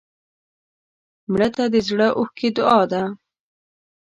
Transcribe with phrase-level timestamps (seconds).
[1.31, 3.03] مړه ته د زړه اوښکې دعا ده